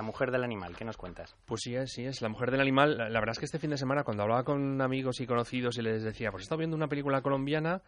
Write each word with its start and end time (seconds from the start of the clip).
La 0.00 0.06
mujer 0.06 0.30
del 0.30 0.42
animal, 0.44 0.74
¿qué 0.74 0.86
nos 0.86 0.96
cuentas? 0.96 1.36
Pues 1.44 1.60
sí, 1.62 1.76
sí 1.84 2.06
es. 2.06 2.22
La 2.22 2.30
mujer 2.30 2.50
del 2.50 2.62
animal, 2.62 2.96
la, 2.96 3.20
verdad 3.20 3.32
es 3.32 3.38
que 3.38 3.44
este 3.44 3.58
fin 3.58 3.68
de 3.68 3.76
semana 3.76 4.02
cuando 4.02 4.22
hablaba 4.22 4.44
con 4.44 4.80
amigos 4.80 5.20
y 5.20 5.26
conocidos 5.26 5.76
y 5.76 5.82
les 5.82 6.02
decía, 6.02 6.30
pues 6.30 6.40
he 6.40 6.44
estado 6.44 6.60
viendo 6.60 6.74
una 6.74 6.88
película 6.88 7.20
colombiana 7.20 7.82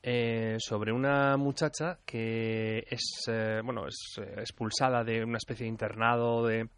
eh, 0.00 0.58
sobre 0.60 0.92
una 0.92 1.36
muchacha 1.36 1.98
que 2.06 2.86
es, 2.88 3.24
eh, 3.26 3.62
bueno, 3.64 3.88
es 3.88 3.96
eh, 4.18 4.34
expulsada 4.36 5.02
de 5.02 5.24
una 5.24 5.38
especie 5.38 5.64
de 5.64 5.70
internado 5.70 6.46
de 6.46 6.68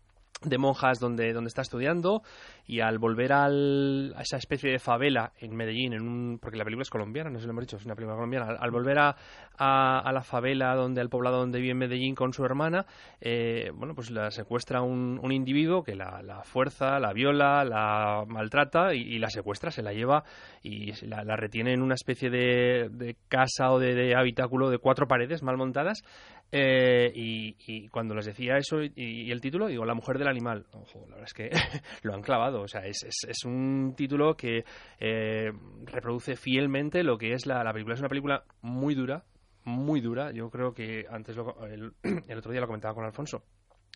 de 0.43 0.59
monjas 0.59 0.99
donde, 0.99 1.33
donde 1.33 1.49
está 1.49 1.63
estudiando 1.63 2.23
y 2.67 2.81
al 2.81 2.99
volver 2.99 3.33
al, 3.33 4.15
a 4.17 4.23
esa 4.23 4.37
especie 4.37 4.71
de 4.71 4.79
favela 4.79 5.33
en 5.39 5.57
Medellín, 5.57 5.95
en 5.95 6.03
un, 6.03 6.39
porque 6.39 6.59
la 6.59 6.65
película 6.65 6.83
es 6.83 6.91
colombiana, 6.91 7.31
no 7.31 7.39
sé 7.39 7.43
si 7.43 7.47
lo 7.47 7.53
hemos 7.53 7.65
dicho, 7.65 7.77
es 7.77 7.85
una 7.87 7.95
película 7.95 8.15
colombiana, 8.15 8.57
al, 8.61 8.71
volver 8.71 8.99
a, 8.99 9.17
a, 9.57 10.13
la 10.13 10.23
favela, 10.23 10.75
donde 10.75 11.01
al 11.01 11.09
poblado 11.09 11.39
donde 11.39 11.61
vive 11.61 11.73
en 11.73 11.79
Medellín 11.79 12.15
con 12.15 12.33
su 12.33 12.45
hermana, 12.45 12.85
eh, 13.21 13.71
bueno, 13.75 13.95
pues 13.95 14.11
la 14.11 14.31
secuestra 14.31 14.83
un, 14.83 15.19
un 15.23 15.33
individuo 15.33 15.83
que 15.83 15.95
la, 15.95 16.23
la, 16.23 16.43
fuerza, 16.43 17.01
la 17.01 17.13
viola, 17.13 17.65
la 17.65 18.25
maltrata 18.27 18.95
y, 18.95 19.19
la 19.19 19.31
secuestra, 19.31 19.71
se 19.71 19.83
la 19.83 19.93
lleva 19.93 20.25
y 20.63 20.93
la, 21.07 21.25
la 21.25 21.37
retiene 21.37 21.73
en 21.73 21.83
una 21.83 21.95
especie 21.95 22.29
de, 22.29 22.91
de 22.91 23.17
casa 23.29 23.73
o 23.73 23.79
de, 23.79 23.95
de 23.95 24.15
habitáculo 24.15 24.69
de 24.71 24.79
cuatro 24.79 25.09
paredes 25.09 25.43
mal 25.43 25.57
montadas 25.57 26.03
eh, 26.51 27.13
y, 27.15 27.89
cuando 27.89 28.15
les 28.15 28.27
decía 28.27 28.57
eso 28.57 28.83
y, 28.83 29.31
el 29.31 29.41
título, 29.41 29.67
digo, 29.67 29.85
La 29.85 29.95
mujer 29.95 30.19
del 30.19 30.29
animal. 30.29 30.67
Ojo, 30.73 31.01
la 31.09 31.17
verdad 31.17 31.25
es 31.27 31.35
que 31.35 31.51
lo 32.03 32.15
han 32.15 32.23
clavado. 32.23 32.63
O 32.63 32.69
sea, 32.69 32.87
es, 32.87 33.03
es, 33.05 33.45
un 33.45 33.95
título 33.97 34.37
que 34.37 34.65
eh, 34.99 35.53
reproduce 35.85 36.37
fielmente 36.37 37.03
lo 37.03 37.19
que 37.19 37.33
es 37.33 37.47
la, 37.47 37.63
la, 37.63 37.73
película. 37.73 37.95
Es 37.95 38.01
una 38.01 38.09
película 38.09 38.45
muy 38.63 38.95
dura, 38.95 39.25
muy 39.65 40.01
dura. 40.01 40.33
Yo 40.33 40.51
creo 40.51 40.73
que 40.73 41.07
antes 41.11 41.37
el, 41.37 41.93
el 42.29 42.39
otro 42.39 42.53
día 42.53 42.61
lo 42.61 42.67
comentaba 42.67 42.95
con 42.95 43.05
Alfonso. 43.05 43.43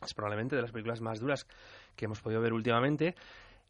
Es 0.05 0.15
probablemente 0.15 0.57
de 0.57 0.63
las 0.63 0.73
películas 0.73 1.01
más 1.01 1.21
duras 1.21 1.47
que 1.97 2.05
hemos 2.05 2.21
podido 2.21 2.41
ver 2.41 2.53
últimamente. 2.53 3.15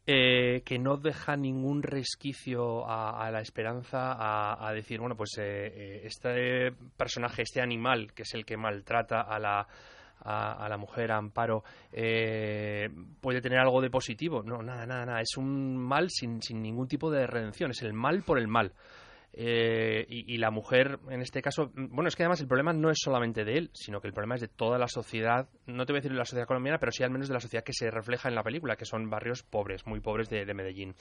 Eh, 0.05 0.63
que 0.65 0.79
no 0.79 0.97
deja 0.97 1.37
ningún 1.37 1.81
resquicio 1.81 2.85
a, 2.85 3.31
la 3.31 3.39
esperanza 3.39 4.17
a, 4.67 4.73
decir, 4.73 4.99
bueno, 4.99 5.15
pues 5.15 5.37
eh, 5.37 5.67
eh, 5.67 6.01
este 6.03 6.73
personaje, 6.97 7.43
este 7.43 7.61
animal, 7.61 8.11
que 8.13 8.23
es 8.23 8.33
el 8.33 8.45
que 8.45 8.57
maltrata 8.57 9.21
a 9.21 9.39
la, 9.39 9.65
a, 10.19 10.67
la 10.67 10.77
mujer, 10.77 11.09
a 11.13 11.17
Amparo, 11.17 11.63
puede 11.89 13.41
tener 13.41 13.59
algo 13.59 13.79
de 13.79 13.89
positivo. 13.89 14.43
No, 14.43 14.61
nada, 14.61 14.85
nada, 14.85 15.05
nada. 15.05 15.21
Es 15.21 15.37
un 15.37 15.77
mal 15.77 16.09
sin, 16.09 16.41
sin 16.41 16.61
ningún 16.61 16.89
tipo 16.89 17.09
de 17.09 17.25
redención. 17.25 17.71
Es 17.71 17.81
el 17.81 17.93
mal 17.93 18.23
por 18.23 18.37
el 18.37 18.49
mal. 18.49 18.73
Eh, 19.35 20.05
y, 20.07 20.37
la 20.37 20.51
mujer, 20.51 20.99
en 21.09 21.21
este 21.21 21.41
caso, 21.41 21.71
bueno, 21.73 22.07
es 22.07 22.15
que 22.15 22.21
además 22.21 22.39
el 22.41 22.47
problema 22.47 22.71
no 22.71 22.91
es 22.91 22.99
solamente 23.01 23.43
de 23.43 23.57
él, 23.57 23.71
sino 23.73 23.99
que 23.99 24.07
el 24.07 24.13
problema 24.13 24.35
es 24.35 24.41
de 24.41 24.47
toda 24.47 24.77
la 24.77 24.87
sociedad, 24.87 25.49
no 25.65 25.87
te 25.87 25.93
voy 25.93 25.97
a 25.97 26.01
decir 26.01 26.11
de 26.11 26.19
la 26.19 26.25
sociedad 26.25 26.45
colombiana, 26.45 26.77
pero 26.77 26.91
sí 26.91 27.03
al 27.03 27.09
menos 27.09 27.29
de 27.29 27.33
la 27.33 27.39
sociedad 27.39 27.63
que 27.63 27.73
se 27.73 27.89
refleja 27.89 28.29
en 28.29 28.35
la 28.35 28.43
película, 28.43 28.75
que 28.75 28.85
son 28.85 29.09
barrios 29.09 29.41
pobres, 29.41 29.87
muy 29.87 30.01
pobres 30.01 30.29
de, 30.29 30.53
Medellín. 30.53 30.93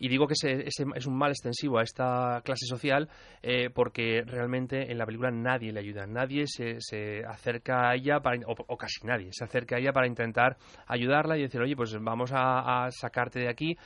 Y 0.00 0.08
digo 0.08 0.26
que 0.26 0.32
ese, 0.32 0.64
es 0.66 1.06
un 1.06 1.16
mal 1.16 1.30
extensivo 1.30 1.78
a 1.78 1.84
esta 1.84 2.40
clase 2.44 2.66
social 2.66 3.08
eh, 3.42 3.70
porque 3.70 4.22
realmente 4.26 4.90
en 4.90 4.98
la 4.98 5.06
película 5.06 5.30
nadie 5.30 5.72
le 5.72 5.78
ayuda, 5.78 6.04
nadie 6.04 6.46
se, 6.48 6.80
se 6.80 7.24
acerca 7.24 7.90
a 7.90 7.94
ella, 7.94 8.18
para, 8.18 8.40
o, 8.46 8.76
casi 8.76 9.06
nadie, 9.06 9.28
se 9.30 9.44
acerca 9.44 9.76
a 9.76 9.78
ella 9.78 9.92
para 9.92 10.08
intentar 10.08 10.56
ayudarla 10.88 11.38
y 11.38 11.42
decir, 11.42 11.60
oye, 11.60 11.76
pues 11.76 11.96
vamos 12.00 12.32
a 12.34 12.88
sacarte 12.90 13.38
de 13.38 13.48
aquí 13.48 13.76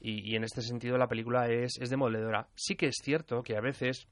y, 0.00 0.34
en 0.34 0.44
este 0.44 0.62
sentido 0.62 0.96
la 0.96 1.08
película 1.08 1.48
es, 1.48 1.78
es 1.78 1.90
demoledora. 1.90 2.48
Sí 2.54 2.74
que 2.74 2.86
es 2.86 2.96
cierto 3.02 3.42
que 3.42 3.56
a 3.56 3.60
veces 3.60 4.08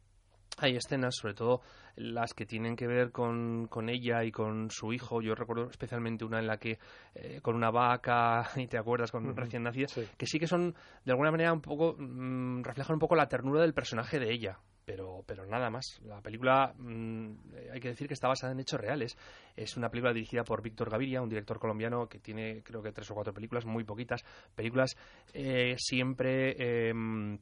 hay 0.56 0.76
escenas, 0.76 1.14
sobre 1.16 1.34
todo 1.34 1.60
las 1.96 2.32
que 2.32 2.46
tienen 2.46 2.76
que 2.76 2.86
ver 2.86 3.10
con, 3.10 3.66
con, 3.68 3.88
ella 3.88 4.24
y 4.24 4.30
con 4.30 4.70
su 4.70 4.92
hijo. 4.92 5.20
Yo 5.20 5.34
recuerdo 5.34 5.68
especialmente 5.68 6.24
una 6.24 6.38
en 6.38 6.46
la 6.46 6.56
que 6.58 6.78
eh, 7.14 7.40
con 7.42 7.54
una 7.54 7.70
vaca, 7.70 8.48
y 8.56 8.66
te 8.66 8.78
acuerdas, 8.78 9.10
con 9.10 9.36
recién 9.36 9.62
nacida, 9.62 9.86
que 10.16 10.26
sí 10.26 10.38
que 10.38 10.46
son, 10.46 10.74
de 11.04 11.12
alguna 11.12 11.30
manera, 11.30 11.52
un 11.52 11.60
poco, 11.60 11.94
mm, 11.98 12.62
reflejan 12.62 12.94
un 12.94 13.00
poco 13.00 13.16
la 13.16 13.28
ternura 13.28 13.60
del 13.60 13.74
personaje 13.74 14.18
de 14.18 14.32
ella 14.32 14.58
pero, 14.88 15.22
pero 15.26 15.44
nada 15.44 15.68
más. 15.68 16.00
La 16.06 16.22
película, 16.22 16.72
mm, 16.78 17.32
hay 17.74 17.78
que 17.78 17.88
decir 17.88 18.08
que 18.08 18.14
está 18.14 18.26
basada 18.26 18.54
en 18.54 18.60
hechos 18.60 18.80
reales. 18.80 19.18
Es 19.54 19.76
una 19.76 19.90
película 19.90 20.14
dirigida 20.14 20.44
por 20.44 20.62
Víctor 20.62 20.88
Gaviria, 20.88 21.20
un 21.20 21.28
director 21.28 21.58
colombiano 21.58 22.08
que 22.08 22.20
tiene 22.20 22.62
creo 22.62 22.82
que 22.82 22.90
tres 22.90 23.10
o 23.10 23.14
cuatro 23.14 23.34
películas, 23.34 23.66
muy 23.66 23.84
poquitas. 23.84 24.24
Películas 24.54 24.96
eh, 25.34 25.74
siempre... 25.76 26.88
Em, 26.88 27.38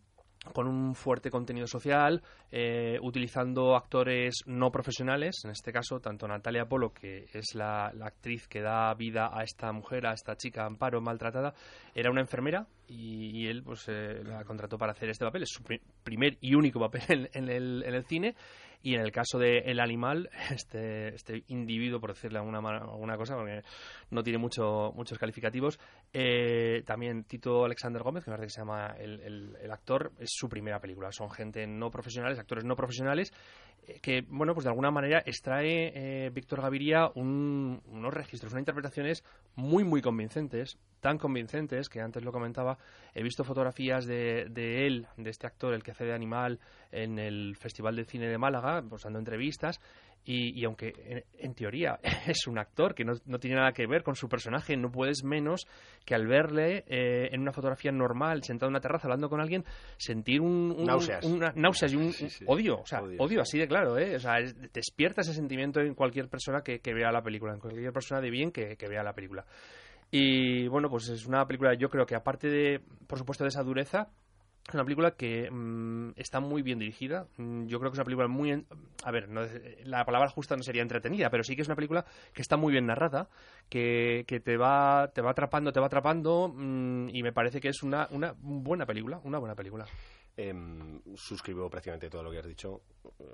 con 0.53 0.67
un 0.69 0.95
fuerte 0.95 1.31
contenido 1.31 1.67
social, 1.67 2.23
eh, 2.51 2.99
utilizando 3.03 3.77
actores 3.77 4.43
no 4.47 4.71
profesionales, 4.71 5.43
en 5.45 5.51
este 5.51 5.73
caso 5.73 6.01
tanto 6.01 6.27
Natalia 6.27 6.67
Polo, 6.67 6.93
que 6.93 7.27
es 7.33 7.55
la, 7.55 7.87
actriz 8.03 8.49
que 8.49 8.61
da 8.61 8.93
vida 8.95 9.31
a 9.33 9.43
esta 9.43 9.73
mujer, 9.73 10.07
a 10.07 10.12
esta 10.12 10.37
chica 10.37 10.65
Amparo 10.65 11.01
maltratada, 11.01 11.55
era 11.95 12.11
una 12.11 12.21
enfermera 12.21 12.67
y, 12.89 13.47
él 13.47 13.62
pues 13.62 13.84
eh, 13.89 14.23
la 14.25 14.45
contrató 14.45 14.79
para 14.79 14.93
hacer 14.93 15.09
este 15.09 15.25
papel, 15.25 15.43
es 15.43 15.51
su 15.51 15.62
primer 16.03 16.39
y 16.41 16.55
único 16.55 16.78
papel 16.81 17.31
en, 17.33 17.49
el, 17.49 17.83
en 17.84 17.95
el 17.95 18.05
cine 18.05 18.34
y 18.83 18.95
en 18.95 19.01
el 19.01 19.13
caso 19.13 19.39
de 19.39 19.59
El 19.59 19.81
Animal, 19.81 20.31
este, 20.51 21.15
este 21.15 21.45
individuo, 21.49 22.01
por 22.01 22.15
decirle 22.15 22.39
alguna, 22.39 22.59
alguna 22.59 23.17
cosa, 23.17 23.35
porque 23.35 23.63
no 24.11 24.23
tiene 24.23 24.39
mucho, 24.39 24.93
muchos 24.95 25.19
calificativos, 25.19 25.79
eh, 26.13 26.83
también 26.87 27.25
Tito 27.25 27.65
Alexander 27.65 28.03
Gómez, 28.03 28.25
que 28.25 28.31
me 28.31 28.37
parece 28.37 28.53
que 28.53 28.55
se 28.55 28.61
llama 28.61 28.95
el, 28.99 29.21
el, 29.61 29.71
actor, 29.71 30.13
es 30.19 30.31
su 30.33 30.49
primera 30.49 30.81
película. 30.81 31.11
Son 31.13 31.31
gente 31.31 31.67
no 31.67 31.91
profesionales, 31.91 32.39
actores 32.39 32.65
no 32.65 32.77
profesionales, 32.77 33.33
que, 34.03 34.25
bueno, 34.29 34.55
pues 34.55 34.65
de 34.65 34.71
alguna 34.71 34.91
manera 34.91 35.23
extrae 35.25 35.93
eh, 35.95 36.31
Víctor 36.31 36.61
Gaviria 36.61 37.11
unos 37.15 38.13
registros, 38.13 38.53
unas 38.53 38.63
interpretaciones 38.63 39.25
muy, 39.55 39.85
muy 39.85 40.03
convincentes, 40.03 40.79
tan 41.01 41.19
convincentes 41.19 41.89
que 41.89 42.01
antes 42.01 42.25
lo 42.25 42.33
comentaba, 42.33 42.79
he 43.15 43.23
visto 43.23 43.45
fotografías 43.45 44.07
de, 44.07 44.47
de 44.51 44.87
él, 44.87 45.07
de 45.17 45.31
este 45.31 45.47
actor, 45.47 45.75
el 45.75 45.83
que 45.83 45.93
hace 45.93 46.05
de 46.05 46.15
animal, 46.15 46.59
en 46.91 47.19
el 47.19 47.57
Festival 47.57 47.97
de 47.97 48.05
Cine 48.05 48.29
de 48.29 48.39
Málaga, 48.39 48.83
pues 48.89 49.03
dando 49.03 49.19
entrevistas, 49.19 49.81
y, 50.29 50.65
aunque 50.65 51.25
en, 51.39 51.55
teoría 51.55 52.01
es 52.27 52.47
un 52.49 52.59
actor 52.59 52.95
que 52.95 53.05
no, 53.05 53.15
tiene 53.39 53.57
nada 53.57 53.73
que 53.73 53.87
ver 53.87 54.03
con 54.03 54.17
su 54.17 54.29
personaje, 54.29 54.77
no 54.77 54.91
puedes 54.91 55.23
menos 55.23 55.67
que 56.05 56.17
al 56.17 56.27
verle 56.27 56.85
eh, 56.89 57.29
en 57.31 57.41
una 57.41 57.53
fotografía 57.53 57.93
normal, 57.93 58.43
sentado 58.43 58.69
en 58.69 58.73
una 58.73 58.81
terraza 58.81 59.07
hablando 59.07 59.29
con 59.29 59.41
alguien, 59.41 59.65
sentir 59.97 60.41
un, 60.41 60.85
náuseas. 60.85 61.25
Una, 61.25 61.53
náuseas 61.55 61.93
y 61.93 61.97
un, 61.97 62.13
odio, 62.47 62.81
o 62.81 62.87
sea, 62.87 63.03
odio. 63.03 63.41
así 63.41 63.59
de 63.59 63.69
claro, 63.69 63.97
¿eh? 63.99 64.17
O 64.17 64.21
sea, 64.21 64.35
despierta 64.73 65.21
ese 65.21 65.33
sentimiento 65.33 65.81
en 65.81 65.95
cualquier 65.95 66.29
persona 66.29 66.61
que, 66.63 66.81
vea 66.93 67.13
la 67.13 67.23
película, 67.23 67.55
en 67.55 67.61
cualquier 67.61 67.93
persona 67.93 68.21
de 68.21 68.31
bien 68.31 68.51
que, 68.51 68.77
que 68.77 68.89
vea 68.89 69.05
la 69.05 69.13
película. 69.13 69.45
Y 70.11 70.67
bueno, 70.69 70.89
pues 70.89 71.09
es 71.09 71.27
una 71.27 71.47
película, 71.47 71.75
yo 71.75 71.89
creo 71.89 72.07
que 72.07 72.17
aparte 72.17 72.49
de, 72.49 72.81
por 73.07 73.19
supuesto, 73.19 73.45
de 73.45 73.49
esa 73.49 73.63
dureza, 73.63 74.09
es 74.69 74.75
una 74.75 74.84
película 74.84 75.12
que 75.12 75.49
mm, 75.50 76.12
está 76.16 76.41
muy 76.41 76.62
bien 76.62 76.78
dirigida. 76.78 77.27
Mm, 77.37 77.66
yo 77.66 77.78
creo 77.78 77.91
que 77.91 77.94
es 77.94 77.99
una 77.99 78.04
película 78.04 78.28
muy... 78.28 78.66
a 79.04 79.10
ver, 79.10 79.28
la 79.84 80.04
palabra 80.04 80.28
justa 80.28 80.56
no 80.56 80.62
sería 80.62 80.82
entretenida, 80.82 81.31
pero 81.31 81.44
sí 81.44 81.54
que 81.54 81.62
es 81.62 81.69
una 81.69 81.77
película 81.77 82.04
que 82.32 82.43
está 82.43 82.56
muy 82.56 82.72
bien 82.72 82.87
narrada, 82.87 83.28
que, 83.69 84.25
que 84.27 84.41
te, 84.41 84.56
va, 84.56 85.10
te 85.15 85.22
va 85.22 85.31
atrapando, 85.31 85.72
te 85.72 85.81
va 85.81 85.87
atrapando, 85.87 86.53
mm, 86.54 87.09
y 87.12 87.22
me 87.22 87.32
parece 87.32 87.60
que 87.60 87.69
es 87.69 87.82
una, 87.82 88.09
una 88.10 88.34
buena 88.38 88.87
película, 88.87 89.21
una 89.22 89.38
buena 89.38 89.54
película. 89.54 89.87
Em, 90.39 91.01
suscribo 91.17 91.71
prácticamente 91.71 92.11
todo 92.11 92.23
lo 92.23 92.31
que 92.31 92.39
has 92.39 92.47
dicho, 92.47 92.83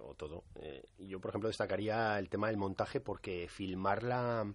o 0.03 0.15
todo. 0.15 0.45
Eh, 0.55 0.85
yo, 0.99 1.21
por 1.21 1.31
ejemplo, 1.31 1.49
destacaría 1.49 2.17
el 2.17 2.29
tema 2.29 2.47
del 2.47 2.57
montaje 2.57 3.01
porque 3.01 3.49
filmarla 3.49 4.47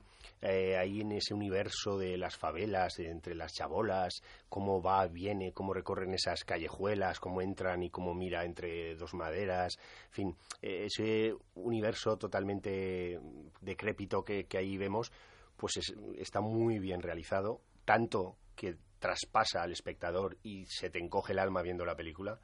eh, 0.41 0.77
ahí 0.77 1.01
en 1.01 1.11
ese 1.11 1.33
universo 1.33 1.97
de 1.97 2.17
las 2.17 2.37
favelas, 2.37 2.99
entre 2.99 3.35
las 3.35 3.53
chabolas, 3.53 4.23
cómo 4.47 4.81
va, 4.81 5.05
viene, 5.07 5.51
cómo 5.51 5.73
recorren 5.73 6.13
esas 6.13 6.45
callejuelas, 6.45 7.19
cómo 7.19 7.41
entran 7.41 7.83
y 7.83 7.89
cómo 7.89 8.13
mira 8.13 8.45
entre 8.45 8.95
dos 8.95 9.13
maderas, 9.13 9.77
en 10.05 10.13
fin, 10.13 10.37
eh, 10.61 10.85
ese 10.85 11.35
universo 11.55 12.15
totalmente 12.15 13.19
decrépito 13.59 14.23
que, 14.23 14.45
que 14.45 14.57
ahí 14.57 14.77
vemos, 14.77 15.11
pues 15.57 15.93
está 16.17 16.39
muy 16.39 16.79
bien 16.79 17.01
realizado, 17.01 17.59
tanto 17.83 18.37
que 18.55 18.77
traspasa 18.99 19.63
al 19.63 19.71
espectador 19.71 20.37
y 20.43 20.65
se 20.65 20.89
te 20.89 20.99
encoge 20.99 21.33
el 21.33 21.39
alma 21.39 21.61
viendo 21.61 21.85
la 21.85 21.95
película 21.95 22.39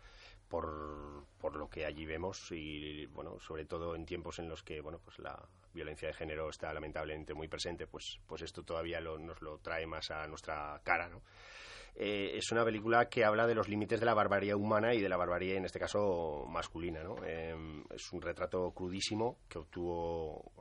por, 0.48 1.26
por 1.40 1.56
lo 1.56 1.68
que 1.68 1.86
allí 1.86 2.06
vemos 2.06 2.52
y 2.52 3.06
bueno 3.08 3.40
sobre 3.40 3.66
todo 3.66 3.96
en 3.96 4.06
tiempos 4.06 4.40
en 4.40 4.50
los 4.50 4.62
que 4.64 4.82
bueno 4.82 5.00
pues 5.00 5.18
la 5.20 5.42
violencia 5.74 6.08
de 6.08 6.14
género 6.14 6.50
está 6.50 6.72
lamentablemente 6.74 7.34
muy 7.34 7.48
presente 7.48 7.88
pues 7.88 8.20
pues 8.28 8.44
esto 8.44 8.64
todavía 8.64 9.02
nos 9.02 9.42
lo 9.42 9.58
trae 9.60 9.88
más 9.88 10.12
a 10.12 10.28
nuestra 10.28 10.80
cara 10.84 11.10
¿no? 11.10 11.24
Eh, 11.96 12.38
es 12.38 12.52
una 12.52 12.66
película 12.66 13.08
que 13.08 13.24
habla 13.24 13.46
de 13.46 13.54
los 13.54 13.70
límites 13.70 14.00
de 14.00 14.06
la 14.06 14.16
barbarie 14.16 14.56
humana 14.56 14.96
y 14.96 15.02
de 15.02 15.10
la 15.10 15.18
barbarie, 15.18 15.58
en 15.58 15.66
este 15.66 15.80
caso, 15.80 16.46
masculina. 16.50 17.04
¿no? 17.04 17.24
Em, 17.24 17.84
es 17.94 18.12
un 18.12 18.22
retrato 18.22 18.72
crudísimo 18.72 19.38
que 19.48 19.60
obtuvo 19.60 20.52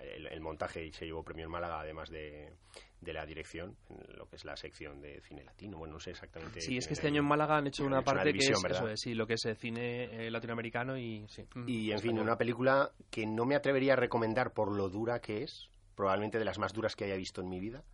eh, 0.00 0.16
el, 0.30 0.40
montaje 0.40 0.84
y 0.84 0.92
se 0.92 1.06
llevó 1.06 1.22
premio 1.22 1.44
en 1.44 1.52
Málaga, 1.52 1.80
además 1.80 2.10
de, 2.10 2.54
de 3.00 3.12
la 3.12 3.24
dirección, 3.24 3.76
en 3.90 4.16
lo 4.16 4.26
que 4.26 4.34
es 4.36 4.44
la 4.44 4.56
sección 4.56 5.00
de 5.00 5.20
cine 5.20 5.44
latino. 5.44 5.78
Bueno, 5.78 5.94
no 5.94 6.00
sé 6.00 6.10
exactamente. 6.10 6.60
Sí, 6.60 6.76
es 6.76 6.88
que 6.88 6.94
este 6.94 7.06
año 7.06 7.20
en 7.20 7.28
Málaga 7.28 7.58
han 7.58 7.68
hecho 7.68 7.84
una 7.84 8.02
parte 8.02 8.32
que 8.32 8.38
es 8.38 8.50
eso, 8.50 8.96
sí, 8.96 9.14
lo 9.14 9.26
que 9.26 9.34
es 9.34 9.44
el 9.44 9.56
cine 9.56 10.26
eh, 10.26 10.30
latinoamericano 10.32 10.98
y 10.98 11.24
sí. 11.28 11.44
Y 11.66 11.92
en 11.92 12.00
fin, 12.00 12.18
una 12.18 12.36
película 12.36 12.90
que 13.08 13.24
no 13.24 13.44
me 13.44 13.54
atrevería 13.54 13.92
a 13.92 13.96
recomendar 13.96 14.52
por 14.52 14.76
lo 14.76 14.88
dura 14.88 15.20
que 15.20 15.44
es, 15.44 15.68
probablemente 15.94 16.40
de 16.40 16.44
las 16.44 16.58
más 16.58 16.72
duras 16.72 16.96
que 16.96 17.04
haya 17.04 17.16
visto 17.16 17.40
en 17.40 17.48
mi 17.48 17.60
vida 17.60 17.84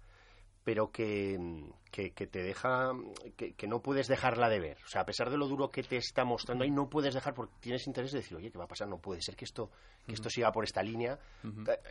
pero 0.64 0.90
que, 0.90 1.38
que, 1.90 2.10
que 2.12 2.26
te 2.26 2.42
deja, 2.42 2.92
que, 3.36 3.52
que 3.54 3.66
no 3.66 3.80
puedes 3.80 4.06
dejarla 4.08 4.48
de 4.48 4.60
ver. 4.60 4.78
O 4.84 4.88
sea, 4.88 5.02
a 5.02 5.06
pesar 5.06 5.30
de 5.30 5.38
lo 5.38 5.48
duro 5.48 5.70
que 5.70 5.82
te 5.82 5.96
está 5.96 6.24
mostrando 6.24 6.64
ahí, 6.64 6.70
no 6.70 6.88
puedes 6.90 7.14
dejar 7.14 7.32
porque 7.34 7.54
tienes 7.60 7.86
interés 7.86 8.12
de 8.12 8.18
decir, 8.18 8.36
oye, 8.36 8.50
¿qué 8.50 8.58
va 8.58 8.64
a 8.64 8.68
pasar? 8.68 8.88
No 8.88 8.98
puede 8.98 9.22
ser 9.22 9.34
que 9.36 9.44
esto, 9.44 9.70
que 10.06 10.12
esto 10.14 10.28
siga 10.30 10.52
por 10.52 10.64
esta 10.64 10.82
línea. 10.82 11.18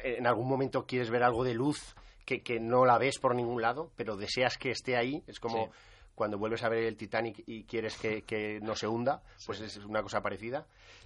Eh, 0.04 0.16
En 0.18 0.28
algún 0.28 0.48
momento 0.48 0.86
quieres 0.86 1.10
ver 1.10 1.24
algo 1.24 1.44
de 1.44 1.54
luz 1.56 1.96
que, 2.25 2.42
que 2.44 2.60
no 2.60 2.86
la 2.86 2.98
ves 2.98 3.18
por 3.19 3.34
ningún 3.36 3.62
lado, 3.62 3.92
pero 3.96 4.16
deseas 4.18 4.58
que 4.58 4.69
esté 4.72 4.96
ahí. 4.98 5.24
Es 5.28 5.40
como 5.40 5.66
Sí. 5.66 5.72
Cuando 6.18 6.40
vuelves 6.40 6.64
a 6.64 6.69
ver 6.69 6.86
el 6.86 6.98
Titanic 6.98 7.44
y 7.46 7.64
quieres 7.66 7.96
que, 7.96 8.24
que 8.24 8.60
no 8.64 8.75
se 8.75 8.88
hunda, 8.88 9.22
pues 9.46 9.62
es 9.62 9.78
una 9.86 10.02
cosa 10.02 10.19
parecida. 10.19 10.66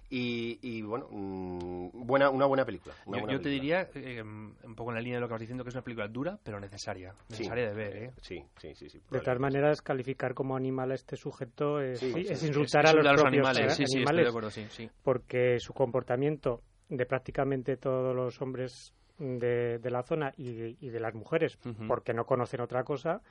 Y, 0.09 0.57
y, 0.61 0.81
bueno, 0.83 1.09
mm, 1.11 2.05
buena, 2.07 2.29
una 2.29 2.45
buena 2.45 2.63
película. 2.63 2.95
una 3.05 3.17
Yo, 3.17 3.21
buena 3.21 3.33
yo 3.37 3.41
te 3.41 3.49
diría, 3.49 3.89
eh, 3.93 4.21
un 4.21 4.73
poco 4.73 4.91
en 4.91 4.95
la 4.95 5.01
línea 5.01 5.17
de 5.17 5.21
lo 5.21 5.27
que 5.27 5.33
vas 5.33 5.41
diciendo, 5.41 5.65
que 5.65 5.69
es 5.69 5.75
una 5.75 5.83
película 5.83 6.07
dura, 6.07 6.39
pero 6.41 6.61
necesaria. 6.61 7.13
Sí. 7.27 7.43
Necesaria 7.43 7.67
de 7.67 7.73
ver, 7.73 7.95
¿eh? 7.97 8.11
Sí, 8.21 8.41
sí, 8.57 8.73
sí. 8.73 8.89
sí, 8.89 9.01
De 9.11 9.19
todas 9.19 9.39
maneras, 9.39 9.81
calificar 9.81 10.33
como 10.33 10.55
animal 10.55 10.91
a 10.91 10.95
este 10.95 11.17
sujeto 11.17 11.81
es, 11.81 11.99
Sí, 11.99 12.13
sí, 12.13 12.23
sí, 12.23 12.31
es 12.33 12.39
sí. 12.39 12.47
insultar 12.47 12.85
Es- 12.85 12.91
a 12.91 12.93
los 12.93 13.03
de 13.03 13.09
propios 13.09 13.27
animales. 13.27 13.65
eh, 13.65 13.69
Sí, 13.69 13.75
sí, 13.75 13.83
estoy 13.83 13.97
animales, 13.97 14.23
de 14.23 14.29
acuerdo, 14.29 14.49
sí, 14.51 14.65
sí. 14.69 14.89
porque 15.03 15.57
su 15.59 15.73
comportamiento 15.73 16.61
de 16.87 17.05
prácticamente 17.05 17.75
todos 17.75 18.15
los 18.15 18.41
hombres 18.41 18.93
de, 19.17 19.77
de 19.79 19.91
la 19.91 20.03
zona 20.03 20.33
y 20.37 20.53
de, 20.53 20.77
y 20.79 20.89
de 20.89 20.99
las 21.01 21.13
mujeres, 21.13 21.59
porque 21.87 22.13
no 22.13 22.25
conocen 22.25 22.61
otra 22.61 22.83
cosa, 22.85 23.21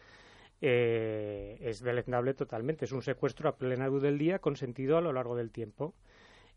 eh, 0.60 1.58
es 1.60 1.80
deleznable 1.82 2.34
totalmente. 2.34 2.84
Es 2.84 2.92
un 2.92 3.02
secuestro 3.02 3.48
a 3.48 3.56
plena 3.56 3.86
luz 3.88 4.02
del 4.02 4.18
día 4.18 4.38
consentido 4.38 4.96
a 4.98 5.00
lo 5.00 5.12
largo 5.12 5.36
del 5.36 5.50
tiempo. 5.50 5.94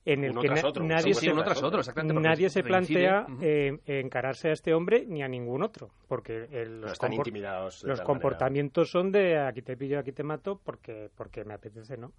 En 0.05 0.25
el 0.25 0.31
Uno 0.31 0.41
que 0.41 0.47
tras 0.49 0.63
na- 0.63 0.69
otro, 0.69 0.83
nadie 0.83 1.13
se, 1.13 1.31
uno 1.31 1.45
tras 1.45 1.63
otro, 1.63 1.79
exactamente. 1.79 2.13
porque 2.13 2.27
nadie 2.27 2.49
se 2.49 2.61
plantea 2.61 3.25
eh, 3.41 3.77
encararse 3.85 4.49
a 4.49 4.51
este 4.51 4.73
hombre 4.73 5.05
ni 5.07 5.23
a 5.23 5.29
ningún 5.29 5.63
otro, 5.63 5.91
porque 6.09 6.45
el- 6.51 6.81
No 6.81 6.87
los, 6.87 6.99
compor- 6.99 7.83
los 7.85 8.01
comportamientos 8.01 8.91
son 8.91 9.13
de 9.13 9.39
aquí 9.39 9.61
te 9.61 9.77
pillo, 9.77 9.99
aquí 9.99 10.11
te 10.11 10.23
mato, 10.23 10.59
porque, 10.61 11.09
porque 11.15 11.45
me 11.45 11.53
apetece, 11.53 11.95
¿no? 11.95 12.11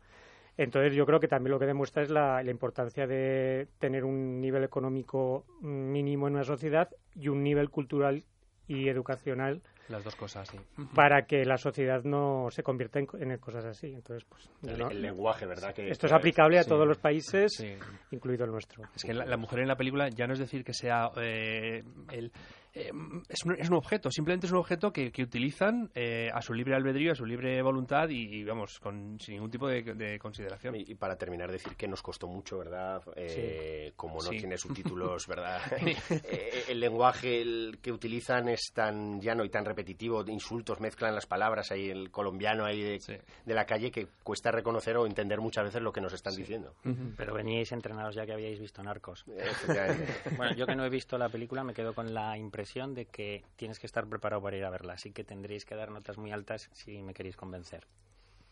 Entonces 0.57 0.95
yo 0.95 1.05
creo 1.05 1.21
que 1.21 1.29
también 1.29 1.51
lo 1.51 1.59
que 1.59 1.67
demuestra 1.67 2.03
es 2.03 2.09
la, 2.11 2.43
la 2.43 2.51
importancia 2.51 3.07
de 3.07 3.67
tener 3.79 4.05
un 4.07 4.41
nivel 4.41 4.65
económico 4.65 5.45
mínimo 5.61 6.27
en 6.29 6.35
una 6.37 6.45
sociedad 6.45 6.89
y 7.15 7.29
un 7.29 7.43
nivel 7.43 7.69
cultural 7.69 8.25
y 8.67 8.89
educacional 8.89 9.61
Las 9.89 10.03
dos 10.03 10.17
cosas, 10.17 10.49
sí. 10.49 10.59
para 10.95 11.27
que 11.27 11.45
la 11.45 11.59
sociedad 11.59 12.03
no 12.05 12.49
se 12.51 12.63
convierta 12.63 12.99
en, 12.99 13.07
co- 13.07 13.19
en 13.19 13.37
cosas 13.39 13.65
así. 13.67 13.89
Entonces, 13.93 14.25
pues, 14.29 14.49
El, 14.63 14.71
yo 14.79 14.85
no- 14.85 14.91
el 14.91 15.03
lenguaje, 15.03 15.45
¿verdad? 15.45 15.75
Que, 15.75 15.91
esto 15.91 16.07
es 16.07 16.13
aplicable 16.13 16.59
a 16.59 16.65
todos 16.65 16.87
los 16.89 16.97
países, 16.99 17.53
Sí. 17.55 17.75
incluido 18.11 18.45
el 18.47 18.51
nuestro. 18.51 18.83
Es 18.97 19.03
que 19.05 19.13
la, 19.13 19.27
la 19.27 19.37
mujer 19.37 19.59
en 19.61 19.69
la 19.69 19.77
película 19.77 20.09
ya 20.09 20.27
no 20.27 20.33
es 20.33 20.39
decir 20.39 20.65
que 20.65 20.73
sea 20.73 21.11
eh, 21.19 21.85
el, 22.11 22.33
eh, 22.75 22.91
es, 23.29 23.45
un, 23.45 23.55
es 23.59 23.69
un 23.71 23.77
objeto, 23.77 24.11
simplemente 24.11 24.47
es 24.47 24.53
un 24.53 24.59
objeto 24.59 24.93
que, 24.93 25.11
que 25.13 25.23
utilizan 25.23 25.91
eh, 25.95 26.29
a 26.33 26.41
su 26.43 26.53
libre 26.55 26.75
albedrío, 26.75 27.13
a 27.13 27.15
su 27.15 27.25
libre 27.25 27.61
voluntad 27.63 28.09
y, 28.09 28.37
y, 28.41 28.45
vamos, 28.45 28.79
con, 28.81 29.19
sin 29.21 29.35
ningún 29.35 29.51
tipo 29.51 29.69
de, 29.69 29.83
de 29.83 30.19
consideración. 30.19 30.75
Y, 30.77 30.85
y 30.89 30.95
para 30.95 31.17
terminar, 31.17 31.51
decir 31.51 31.77
que 31.77 31.87
nos 31.89 32.03
costó 32.03 32.27
mucho, 32.27 32.59
¿verdad? 32.59 33.03
Eh, 33.17 33.93
Como 33.97 34.15
no 34.17 34.31
Sí. 34.31 34.39
tiene 34.39 34.57
subtítulos, 34.59 35.27
¿verdad? 35.29 35.61
Eh, 36.25 36.65
el 36.69 36.81
lenguaje 36.81 37.41
el 37.43 37.79
que 37.83 37.93
utilizan 37.93 38.49
es 38.49 38.73
tan 38.73 39.21
llano 39.21 39.45
y 39.45 39.51
tan 39.51 39.65
repetitivo, 39.65 40.25
de 40.25 40.33
insultos, 40.33 40.81
mezclan 40.81 41.15
las 41.15 41.27
palabras, 41.27 41.71
ahí 41.71 41.89
el 41.91 42.11
colombiano 42.11 42.65
ahí 42.65 42.83
de, 42.83 43.01
Sí. 43.01 43.15
de 43.45 43.55
la 43.55 43.65
calle, 43.67 43.91
que 43.91 44.09
cuesta 44.23 44.51
reconocer 44.51 44.97
o 44.97 45.07
entender 45.07 45.41
muchas 45.41 45.65
veces 45.65 45.83
lo 45.83 45.93
que 45.93 46.01
nos 46.01 46.13
están 46.13 46.35
diciendo. 46.35 46.75
Pero 47.17 47.35
veníais 47.35 47.71
entrenados 47.73 48.15
ya 48.15 48.25
que 48.27 48.33
habíais 48.33 48.59
visto 48.59 48.83
Narcos. 48.83 49.25
Bueno, 50.37 50.55
yo 50.55 50.67
que 50.67 50.75
no 50.75 50.85
he 50.85 50.91
visto 50.91 51.17
la 51.19 51.29
película 51.29 51.63
me 51.65 51.75
quedo 51.75 51.95
con 51.95 52.13
la 52.13 52.37
impresión 52.65 52.95
de 52.95 53.05
que 53.05 53.45
tienes 53.57 53.79
que 53.79 53.87
estar 53.87 54.07
preparado 54.09 54.43
para 54.43 54.57
ir 54.57 54.65
a 54.65 54.71
verla, 54.71 54.95
así 54.95 55.13
que 55.13 55.23
tendréis 55.23 55.67
que 55.67 55.75
dar 55.75 55.91
notas 55.91 56.17
muy 56.17 56.33
altas 56.33 56.71
si 56.73 57.03
me 57.03 57.13
queréis 57.13 57.37
convencer. 57.37 57.87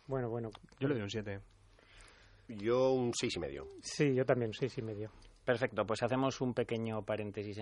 Bueno, 0.07 0.29
bueno. 0.29 0.51
Yo 0.79 0.89
le 0.89 0.95
doy 0.95 1.03
un 1.03 1.11
7. 1.11 1.41
Yo 2.49 2.93
un 2.93 3.15
seis 3.15 3.35
y 3.37 3.41
medio. 3.41 3.67
Sí, 3.81 4.15
yo 4.15 4.27
también, 4.27 4.53
seis 4.53 4.77
y 4.77 4.83
medio. 4.83 5.11
Perfecto, 5.47 5.87
pues 5.87 6.03
hacemos 6.03 6.43
un 6.43 6.53
pequeño 6.53 7.03
paréntesis 7.03 7.57
en 7.57 7.61